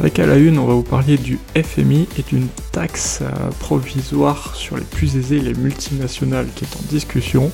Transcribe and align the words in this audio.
Avec 0.00 0.18
à 0.18 0.26
la 0.26 0.36
une, 0.36 0.58
on 0.58 0.66
va 0.66 0.74
vous 0.74 0.82
parler 0.82 1.16
du 1.18 1.38
FMI 1.54 2.08
et 2.18 2.22
d'une 2.22 2.48
taxe 2.72 3.20
euh, 3.22 3.50
provisoire 3.60 4.56
sur 4.56 4.76
les 4.76 4.84
plus 4.84 5.16
aisés 5.16 5.38
les 5.38 5.54
multinationales 5.54 6.48
qui 6.54 6.64
est 6.64 6.76
en 6.76 6.82
discussion. 6.88 7.52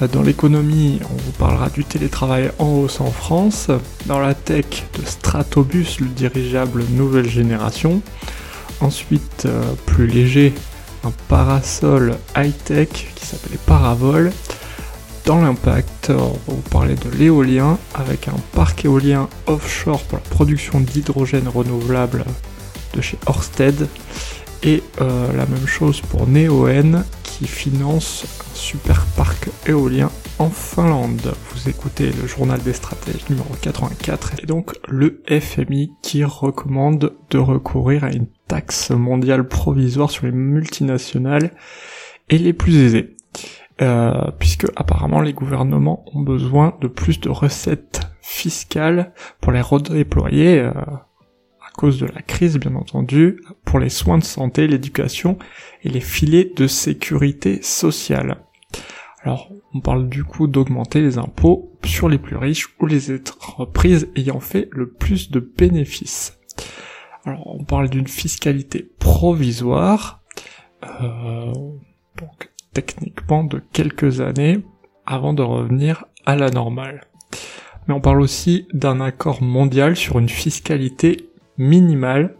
Euh, 0.00 0.08
dans 0.08 0.22
l'économie, 0.22 1.00
on 1.04 1.16
vous 1.16 1.32
parlera 1.32 1.68
du 1.68 1.84
télétravail 1.84 2.50
en 2.58 2.68
hausse 2.68 3.00
en 3.00 3.10
France. 3.10 3.68
Dans 4.06 4.20
la 4.20 4.34
tech, 4.34 4.84
de 4.98 5.04
Stratobus, 5.04 5.98
le 6.00 6.06
dirigeable 6.06 6.84
nouvelle 6.90 7.28
génération. 7.28 8.00
Ensuite, 8.80 9.44
euh, 9.46 9.60
plus 9.86 10.06
léger, 10.06 10.54
un 11.04 11.12
parasol 11.28 12.16
high-tech 12.36 12.88
qui 13.14 13.26
s'appelait 13.26 13.58
Paravol. 13.66 14.32
Dans 15.30 15.42
l'impact, 15.42 16.10
on 16.10 16.32
va 16.32 16.38
vous 16.48 16.70
parler 16.72 16.96
de 16.96 17.08
l'éolien 17.08 17.78
avec 17.94 18.26
un 18.26 18.34
parc 18.52 18.84
éolien 18.84 19.28
offshore 19.46 20.02
pour 20.02 20.18
la 20.18 20.24
production 20.24 20.80
d'hydrogène 20.80 21.46
renouvelable 21.46 22.24
de 22.94 23.00
chez 23.00 23.16
Orsted 23.26 23.86
et 24.64 24.82
euh, 25.00 25.32
la 25.36 25.46
même 25.46 25.68
chose 25.68 26.00
pour 26.00 26.26
Neoen 26.26 27.04
qui 27.22 27.46
finance 27.46 28.24
un 28.40 28.56
super 28.56 29.06
parc 29.16 29.50
éolien 29.68 30.10
en 30.40 30.50
Finlande. 30.50 31.32
Vous 31.54 31.68
écoutez 31.68 32.10
le 32.10 32.26
journal 32.26 32.60
des 32.60 32.72
stratèges 32.72 33.28
numéro 33.30 33.54
84 33.60 34.32
et 34.42 34.46
donc 34.46 34.72
le 34.88 35.22
FMI 35.28 35.92
qui 36.02 36.24
recommande 36.24 37.14
de 37.30 37.38
recourir 37.38 38.02
à 38.02 38.10
une 38.10 38.26
taxe 38.48 38.90
mondiale 38.90 39.46
provisoire 39.46 40.10
sur 40.10 40.26
les 40.26 40.32
multinationales 40.32 41.52
et 42.30 42.38
les 42.38 42.52
plus 42.52 42.78
aisés. 42.78 43.14
Euh, 43.82 44.30
puisque 44.38 44.66
apparemment 44.76 45.22
les 45.22 45.32
gouvernements 45.32 46.04
ont 46.12 46.20
besoin 46.20 46.76
de 46.82 46.86
plus 46.86 47.18
de 47.18 47.30
recettes 47.30 48.02
fiscales 48.20 49.14
pour 49.40 49.52
les 49.52 49.62
redéployer 49.62 50.58
euh, 50.58 50.70
à 50.70 51.70
cause 51.74 51.98
de 51.98 52.04
la 52.04 52.20
crise 52.20 52.58
bien 52.58 52.74
entendu, 52.74 53.40
pour 53.64 53.78
les 53.78 53.88
soins 53.88 54.18
de 54.18 54.24
santé, 54.24 54.66
l'éducation 54.66 55.38
et 55.82 55.88
les 55.88 56.00
filets 56.00 56.52
de 56.54 56.66
sécurité 56.66 57.62
sociale. 57.62 58.42
Alors, 59.22 59.50
on 59.72 59.80
parle 59.80 60.10
du 60.10 60.24
coup 60.24 60.46
d'augmenter 60.46 61.00
les 61.00 61.16
impôts 61.16 61.72
sur 61.84 62.08
les 62.08 62.18
plus 62.18 62.36
riches 62.36 62.68
ou 62.80 62.86
les 62.86 63.10
entreprises 63.12 64.10
ayant 64.14 64.40
fait 64.40 64.68
le 64.72 64.90
plus 64.90 65.30
de 65.30 65.40
bénéfices. 65.40 66.38
Alors, 67.24 67.46
on 67.46 67.64
parle 67.64 67.88
d'une 67.88 68.08
fiscalité 68.08 68.90
provisoire, 68.98 70.22
euh, 70.82 71.52
donc 72.16 72.49
techniquement 72.72 73.44
de 73.44 73.62
quelques 73.72 74.20
années 74.20 74.60
avant 75.06 75.32
de 75.32 75.42
revenir 75.42 76.04
à 76.26 76.36
la 76.36 76.50
normale. 76.50 77.06
Mais 77.86 77.94
on 77.94 78.00
parle 78.00 78.20
aussi 78.20 78.68
d'un 78.72 79.00
accord 79.00 79.42
mondial 79.42 79.96
sur 79.96 80.18
une 80.18 80.28
fiscalité 80.28 81.30
minimale, 81.58 82.36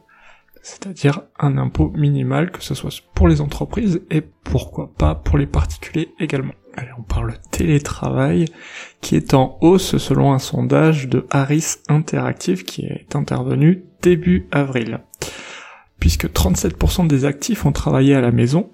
c'est-à-dire 0.62 1.22
un 1.38 1.58
impôt 1.58 1.90
minimal, 1.96 2.50
que 2.50 2.62
ce 2.62 2.74
soit 2.74 3.02
pour 3.14 3.28
les 3.28 3.40
entreprises 3.40 4.02
et 4.10 4.20
pourquoi 4.20 4.92
pas 4.96 5.14
pour 5.14 5.38
les 5.38 5.46
particuliers 5.46 6.12
également. 6.20 6.52
Allez, 6.76 6.90
on 6.98 7.02
parle 7.02 7.34
télétravail, 7.50 8.44
qui 9.00 9.16
est 9.16 9.34
en 9.34 9.58
hausse 9.60 9.98
selon 9.98 10.32
un 10.32 10.38
sondage 10.38 11.08
de 11.08 11.26
Harris 11.30 11.76
Interactive 11.88 12.64
qui 12.64 12.86
est 12.86 13.16
intervenu 13.16 13.84
début 14.02 14.46
avril. 14.52 15.00
Puisque 15.98 16.26
37% 16.26 17.06
des 17.06 17.24
actifs 17.24 17.66
ont 17.66 17.72
travaillé 17.72 18.14
à 18.14 18.20
la 18.20 18.30
maison, 18.30 18.70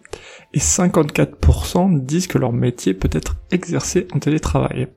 et 0.57 0.59
54% 0.59 2.05
disent 2.05 2.27
que 2.27 2.39
leur 2.39 2.53
métier 2.53 2.95
peut 2.95 3.11
être 3.13 3.37
exercé 3.51 4.09
en 4.15 4.19
télétravail. 4.19 4.89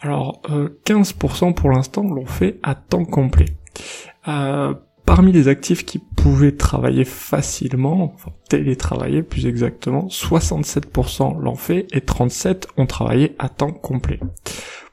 Alors, 0.00 0.42
15% 0.84 1.48
euh, 1.48 1.52
pour 1.52 1.70
l'instant 1.70 2.02
l'ont 2.02 2.26
fait 2.26 2.60
à 2.62 2.74
temps 2.74 3.06
complet. 3.06 3.46
Euh, 4.28 4.74
Parmi 5.06 5.32
les 5.32 5.48
actifs 5.48 5.84
qui 5.84 5.98
pouvaient 5.98 6.56
travailler 6.56 7.04
facilement, 7.04 8.14
enfin 8.14 8.30
télétravailler 8.48 9.22
plus 9.22 9.46
exactement, 9.46 10.06
67% 10.06 11.38
l'ont 11.38 11.56
fait 11.56 11.86
et 11.92 12.00
37% 12.00 12.64
ont 12.78 12.86
travaillé 12.86 13.36
à 13.38 13.50
temps 13.50 13.72
complet. 13.72 14.18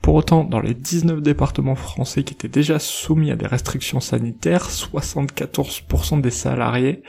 Pour 0.02 0.16
autant, 0.16 0.44
dans 0.44 0.60
les 0.60 0.74
19 0.74 1.22
départements 1.22 1.76
français 1.76 2.24
qui 2.24 2.34
étaient 2.34 2.50
déjà 2.50 2.78
soumis 2.78 3.32
à 3.32 3.38
des 3.38 3.48
restrictions 3.48 4.02
sanitaires, 4.02 4.68
74% 4.68 6.20
des 6.20 6.30
salariés 6.30 7.04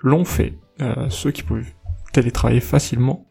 l'ont 0.00 0.24
fait, 0.24 0.54
euh, 0.80 1.10
ceux 1.10 1.32
qui 1.32 1.42
pouvaient 1.42 1.74
télétravailler 2.16 2.60
facilement. 2.60 3.26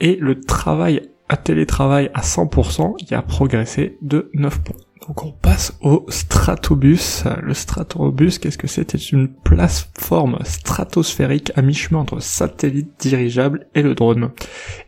Et 0.00 0.16
le 0.16 0.40
travail 0.40 1.10
à 1.28 1.36
télétravail 1.36 2.10
à 2.12 2.22
100%, 2.22 2.94
il 2.98 3.14
a 3.14 3.22
progressé 3.22 3.98
de 4.02 4.30
9 4.34 4.62
points. 4.62 4.76
Donc 5.06 5.22
on 5.22 5.30
passe 5.30 5.78
au 5.80 6.04
Stratobus. 6.08 7.22
Le 7.40 7.54
Stratobus, 7.54 8.38
qu'est-ce 8.40 8.58
que 8.58 8.66
c'est? 8.66 8.90
C'est 8.90 9.12
une 9.12 9.28
plateforme 9.28 10.38
stratosphérique 10.44 11.52
à 11.54 11.62
mi-chemin 11.62 12.00
entre 12.00 12.20
satellite 12.20 12.90
dirigeable 12.98 13.68
et 13.76 13.82
le 13.82 13.94
drone. 13.94 14.32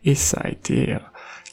Et 0.05 0.17
ça 0.17 0.41
a 0.43 0.51
été 0.51 0.95
euh, 0.95 0.99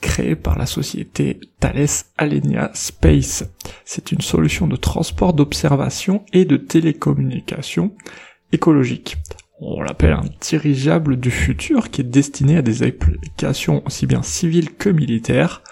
créé 0.01 0.35
par 0.35 0.57
la 0.57 0.65
société 0.65 1.39
Thales 1.59 1.85
Alenia 2.17 2.71
Space. 2.73 3.45
C'est 3.85 4.11
une 4.11 4.21
solution 4.21 4.65
de 4.65 4.75
transport 4.75 5.33
d'observation 5.33 6.25
et 6.33 6.45
de 6.45 6.57
télécommunication 6.57 7.93
écologique. 8.51 9.17
On 9.61 9.81
l'appelle 9.81 10.13
un 10.13 10.23
dirigeable 10.39 11.17
du 11.17 11.31
futur 11.31 11.89
qui 11.89 11.99
est 11.99 12.05
destiné 12.05 12.57
à 12.57 12.61
des 12.61 12.81
applications 12.81 13.83
aussi 13.85 14.07
bien 14.07 14.21
civiles 14.23 14.73
que 14.73 14.89
militaires 14.89 15.63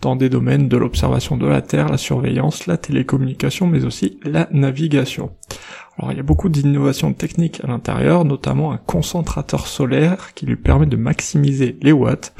dans 0.00 0.16
des 0.16 0.28
domaines 0.28 0.68
de 0.68 0.76
l'observation 0.76 1.36
de 1.36 1.46
la 1.46 1.62
Terre, 1.62 1.88
la 1.88 1.96
surveillance, 1.96 2.66
la 2.66 2.76
télécommunication, 2.76 3.68
mais 3.68 3.84
aussi 3.84 4.18
la 4.24 4.48
navigation. 4.50 5.30
Alors 5.96 6.10
il 6.10 6.16
y 6.16 6.20
a 6.20 6.24
beaucoup 6.24 6.48
d'innovations 6.48 7.12
techniques 7.12 7.62
à 7.62 7.68
l'intérieur, 7.68 8.24
notamment 8.24 8.72
un 8.72 8.78
concentrateur 8.78 9.68
solaire 9.68 10.34
qui 10.34 10.44
lui 10.44 10.56
permet 10.56 10.86
de 10.86 10.96
maximiser 10.96 11.78
les 11.82 11.92
watts, 11.92 12.34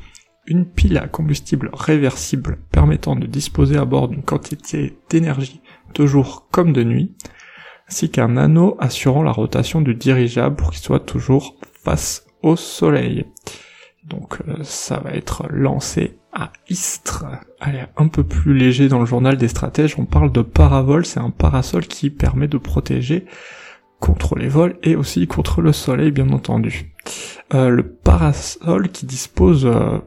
une 0.48 0.66
pile 0.66 0.98
à 0.98 1.06
combustible 1.06 1.70
réversible 1.72 2.58
permettant 2.72 3.14
de 3.14 3.26
disposer 3.26 3.76
à 3.76 3.84
bord 3.84 4.08
d'une 4.08 4.24
quantité 4.24 4.98
d'énergie 5.08 5.60
de 5.94 6.04
jour 6.04 6.48
comme 6.50 6.72
de 6.72 6.82
nuit, 6.82 7.14
ainsi 7.88 8.10
qu'un 8.10 8.36
anneau 8.36 8.76
assurant 8.80 9.22
la 9.22 9.32
rotation 9.32 9.80
du 9.80 9.94
dirigeable 9.94 10.56
pour 10.56 10.70
qu'il 10.70 10.80
soit 10.80 11.00
toujours 11.00 11.56
face 11.82 12.26
au 12.42 12.56
soleil. 12.56 13.26
Donc 14.04 14.38
euh, 14.46 14.62
ça 14.62 14.98
va 14.98 15.10
être 15.12 15.46
lancé 15.50 16.18
à 16.32 16.52
Istres. 16.68 17.24
Allez, 17.60 17.84
un 17.96 18.08
peu 18.08 18.22
plus 18.22 18.54
léger 18.54 18.88
dans 18.88 19.00
le 19.00 19.06
journal 19.06 19.36
des 19.36 19.48
stratèges, 19.48 19.98
on 19.98 20.04
parle 20.04 20.30
de 20.32 20.42
paravol, 20.42 21.06
c'est 21.06 21.20
un 21.20 21.30
parasol 21.30 21.86
qui 21.86 22.10
permet 22.10 22.48
de 22.48 22.58
protéger 22.58 23.26
contre 24.00 24.36
les 24.36 24.48
vols 24.48 24.78
et 24.82 24.94
aussi 24.94 25.26
contre 25.26 25.62
le 25.62 25.72
soleil 25.72 26.10
bien 26.10 26.30
entendu. 26.30 26.92
Euh, 27.54 27.68
le 27.68 27.88
parasol 27.88 28.90
qui 28.90 29.06
dispose 29.06 29.66
euh, 29.66 29.98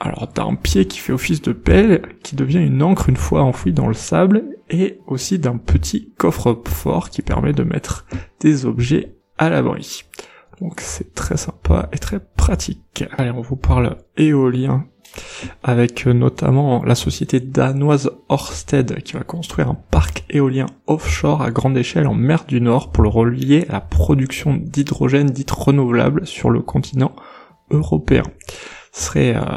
alors 0.00 0.28
d'un 0.28 0.54
pied 0.54 0.86
qui 0.86 0.98
fait 0.98 1.12
office 1.12 1.42
de 1.42 1.52
pelle, 1.52 2.02
qui 2.22 2.36
devient 2.36 2.64
une 2.64 2.82
encre 2.82 3.08
une 3.08 3.16
fois 3.16 3.42
enfoui 3.42 3.72
dans 3.72 3.88
le 3.88 3.94
sable, 3.94 4.44
et 4.68 4.98
aussi 5.06 5.38
d'un 5.38 5.56
petit 5.56 6.12
coffre-fort 6.16 7.10
qui 7.10 7.22
permet 7.22 7.52
de 7.52 7.62
mettre 7.62 8.06
des 8.40 8.66
objets 8.66 9.16
à 9.38 9.48
l'abri. 9.48 10.04
Donc 10.60 10.80
c'est 10.80 11.14
très 11.14 11.36
sympa 11.36 11.88
et 11.92 11.98
très 11.98 12.20
pratique. 12.20 13.04
Allez, 13.16 13.30
on 13.30 13.42
vous 13.42 13.56
parle 13.56 13.98
éolien 14.16 14.86
avec 15.62 16.06
euh, 16.06 16.12
notamment 16.12 16.82
la 16.84 16.94
société 16.94 17.40
danoise 17.40 18.10
Orsted 18.28 19.02
qui 19.02 19.14
va 19.14 19.20
construire 19.20 19.68
un 19.68 19.78
parc 19.90 20.24
éolien 20.30 20.66
offshore 20.86 21.42
à 21.42 21.50
grande 21.50 21.76
échelle 21.76 22.06
en 22.06 22.14
mer 22.14 22.44
du 22.46 22.60
Nord 22.60 22.90
pour 22.90 23.02
le 23.02 23.08
relier 23.08 23.66
à 23.68 23.74
la 23.74 23.80
production 23.80 24.54
d'hydrogène 24.54 25.30
dite 25.30 25.50
renouvelable 25.50 26.26
sur 26.26 26.50
le 26.50 26.60
continent 26.60 27.14
européen. 27.70 28.24
Ce 28.92 29.04
serait 29.04 29.36
euh, 29.36 29.56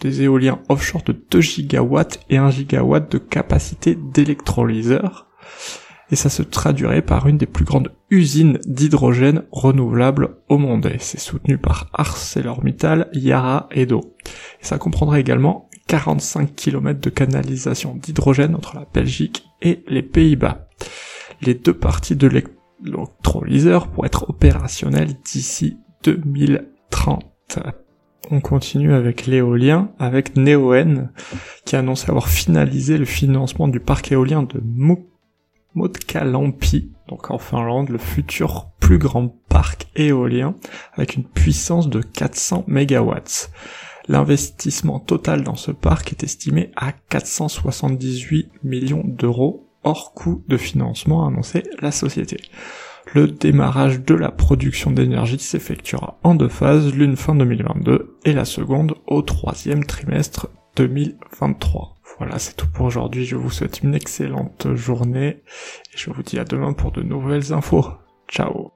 des 0.00 0.22
éoliens 0.22 0.60
offshore 0.68 1.02
de 1.02 1.12
2 1.12 1.40
gigawatts 1.40 2.20
et 2.30 2.38
1 2.38 2.50
gigawatt 2.50 3.10
de 3.10 3.18
capacité 3.18 3.96
d'électrolyseur 3.96 5.26
et 6.10 6.16
ça 6.16 6.28
se 6.28 6.42
traduirait 6.42 7.02
par 7.02 7.26
une 7.28 7.38
des 7.38 7.46
plus 7.46 7.64
grandes 7.64 7.92
usines 8.10 8.58
d'hydrogène 8.66 9.44
renouvelable 9.52 10.36
au 10.48 10.58
monde. 10.58 10.90
C'est 10.98 11.20
soutenu 11.20 11.58
par 11.58 11.88
ArcelorMittal, 11.92 13.08
Yara 13.12 13.68
et 13.70 13.86
Do. 13.86 14.16
Ça 14.60 14.78
comprendrait 14.78 15.20
également 15.20 15.68
45 15.86 16.54
km 16.54 17.00
de 17.00 17.10
canalisation 17.10 17.94
d'hydrogène 17.94 18.54
entre 18.54 18.76
la 18.76 18.86
Belgique 18.92 19.44
et 19.62 19.84
les 19.88 20.02
Pays-Bas. 20.02 20.68
Les 21.42 21.54
deux 21.54 21.74
parties 21.74 22.16
de 22.16 22.26
l'électrolyseur 22.26 23.88
pour 23.88 24.04
être 24.04 24.28
opérationnel 24.28 25.14
d'ici 25.24 25.76
2030. 26.02 27.29
On 28.32 28.40
continue 28.40 28.94
avec 28.94 29.26
l'éolien, 29.26 29.90
avec 29.98 30.36
Neoen, 30.36 31.10
qui 31.64 31.74
a 31.74 31.80
annoncé 31.80 32.08
avoir 32.08 32.28
finalisé 32.28 32.96
le 32.96 33.04
financement 33.04 33.66
du 33.66 33.80
parc 33.80 34.12
éolien 34.12 34.44
de 34.44 34.62
Motkalampi, 35.74 36.92
donc 37.08 37.32
en 37.32 37.38
Finlande, 37.38 37.88
le 37.88 37.98
futur 37.98 38.70
plus 38.78 38.98
grand 38.98 39.34
parc 39.48 39.88
éolien, 39.96 40.54
avec 40.94 41.16
une 41.16 41.24
puissance 41.24 41.88
de 41.88 42.00
400 42.00 42.66
MW. 42.68 43.14
L'investissement 44.06 45.00
total 45.00 45.42
dans 45.42 45.56
ce 45.56 45.72
parc 45.72 46.12
est 46.12 46.22
estimé 46.22 46.70
à 46.76 46.92
478 46.92 48.52
millions 48.62 49.04
d'euros, 49.04 49.68
hors 49.82 50.14
coût 50.14 50.44
de 50.46 50.56
financement, 50.56 51.26
annoncé 51.26 51.64
la 51.80 51.90
société. 51.90 52.36
Le 53.06 53.26
démarrage 53.26 54.00
de 54.00 54.14
la 54.14 54.30
production 54.30 54.90
d'énergie 54.90 55.38
s'effectuera 55.38 56.18
en 56.22 56.34
deux 56.34 56.48
phases, 56.48 56.94
l'une 56.94 57.16
fin 57.16 57.34
2022 57.34 58.18
et 58.24 58.32
la 58.32 58.44
seconde 58.44 58.94
au 59.06 59.22
troisième 59.22 59.84
trimestre 59.84 60.48
2023. 60.76 61.96
Voilà, 62.18 62.38
c'est 62.38 62.54
tout 62.54 62.68
pour 62.70 62.86
aujourd'hui. 62.86 63.24
Je 63.24 63.36
vous 63.36 63.50
souhaite 63.50 63.80
une 63.82 63.94
excellente 63.94 64.74
journée 64.74 65.42
et 65.92 65.96
je 65.96 66.10
vous 66.10 66.22
dis 66.22 66.38
à 66.38 66.44
demain 66.44 66.72
pour 66.72 66.92
de 66.92 67.02
nouvelles 67.02 67.52
infos. 67.52 67.86
Ciao 68.28 68.72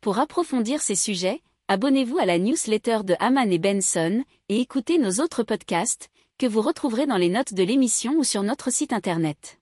Pour 0.00 0.18
approfondir 0.18 0.80
ces 0.80 0.94
sujets, 0.94 1.42
abonnez-vous 1.68 2.18
à 2.18 2.24
la 2.24 2.38
newsletter 2.38 3.00
de 3.04 3.14
Haman 3.20 3.52
et 3.52 3.58
Benson 3.58 4.24
et 4.48 4.60
écoutez 4.60 4.98
nos 4.98 5.22
autres 5.22 5.42
podcasts 5.42 6.08
que 6.38 6.46
vous 6.46 6.62
retrouverez 6.62 7.06
dans 7.06 7.18
les 7.18 7.28
notes 7.28 7.52
de 7.52 7.62
l'émission 7.62 8.14
ou 8.16 8.24
sur 8.24 8.42
notre 8.42 8.72
site 8.72 8.94
internet. 8.94 9.59